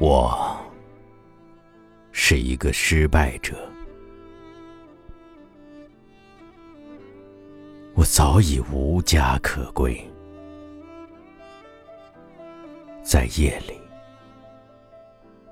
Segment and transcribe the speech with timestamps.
[0.00, 0.58] 我
[2.10, 3.54] 是一个失败者，
[7.92, 10.02] 我早已无家可归，
[13.02, 13.78] 在夜里，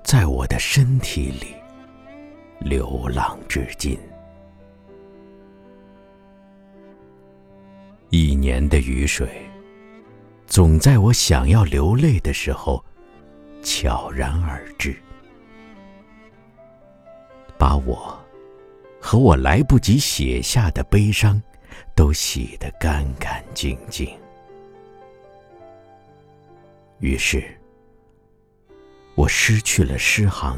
[0.03, 1.53] 在我的身体里
[2.59, 3.95] 流浪至今。
[8.09, 9.29] 一年的雨水，
[10.47, 12.83] 总在我想要流泪的时候。
[13.61, 14.95] 悄然而至，
[17.57, 18.17] 把我
[18.99, 21.41] 和我来不及写下的悲伤，
[21.95, 24.09] 都洗得干干净净。
[26.99, 27.43] 于是，
[29.15, 30.57] 我失去了诗行，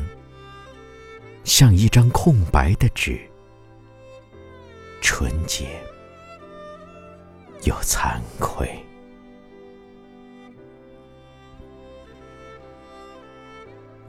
[1.43, 3.19] 像一张空白的纸，
[5.01, 5.67] 纯洁
[7.63, 8.69] 又惭愧。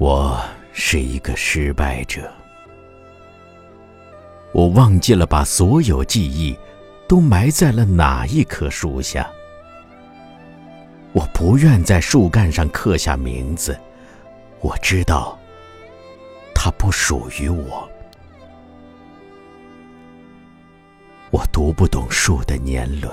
[0.05, 0.37] 我
[0.73, 2.29] 是一个失败者，
[4.51, 6.59] 我忘记了把所有记忆
[7.07, 9.31] 都埋在了哪一棵树下。
[11.13, 13.79] 我不愿在树干上刻下名字，
[14.59, 15.39] 我知道
[16.53, 17.89] 它不属于我。
[21.31, 23.09] 我读不懂树的年轮，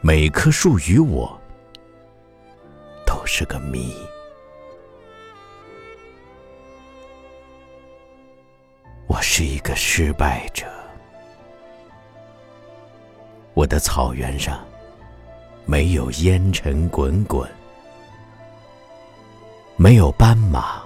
[0.00, 1.36] 每棵树与我
[3.04, 3.92] 都是个谜。
[9.68, 10.64] 个失败者。
[13.52, 14.66] 我的草原上
[15.66, 17.46] 没有烟尘滚滚，
[19.76, 20.82] 没有斑马，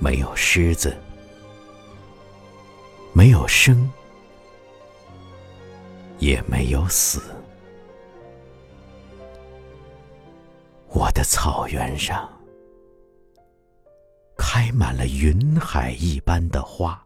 [0.00, 0.96] 没有狮子，
[3.12, 3.88] 没有生，
[6.18, 7.22] 也没有死。
[10.88, 12.28] 我的草原上。
[14.36, 17.00] 开满了云海一般的花，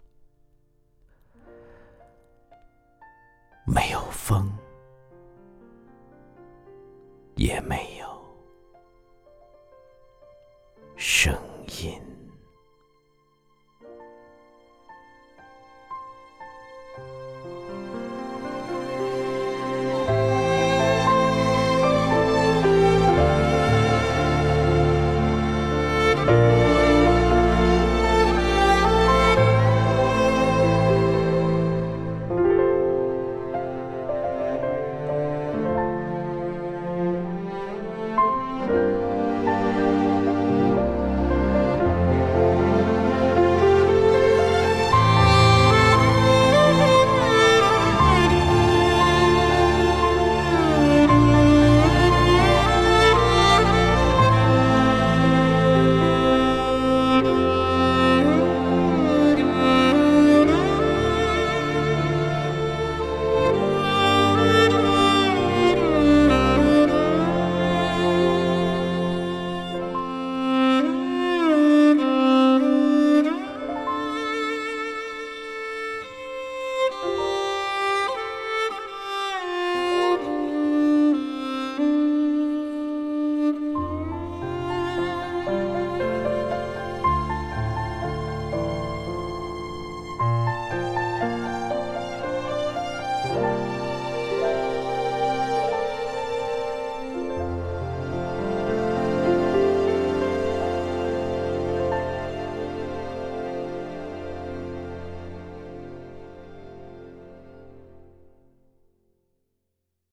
[3.66, 4.50] 没有风，
[7.36, 8.06] 也没有
[10.96, 11.34] 声